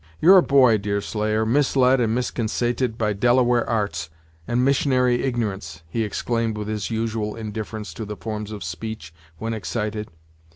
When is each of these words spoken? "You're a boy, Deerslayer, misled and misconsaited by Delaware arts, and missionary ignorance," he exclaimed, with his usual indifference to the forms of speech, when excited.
"You're 0.19 0.39
a 0.39 0.41
boy, 0.41 0.79
Deerslayer, 0.79 1.45
misled 1.45 2.01
and 2.01 2.15
misconsaited 2.15 2.97
by 2.97 3.13
Delaware 3.13 3.69
arts, 3.69 4.09
and 4.47 4.65
missionary 4.65 5.21
ignorance," 5.21 5.83
he 5.87 6.03
exclaimed, 6.03 6.57
with 6.57 6.67
his 6.69 6.89
usual 6.89 7.35
indifference 7.35 7.93
to 7.93 8.03
the 8.05 8.17
forms 8.17 8.51
of 8.51 8.63
speech, 8.63 9.13
when 9.37 9.53
excited. 9.53 10.09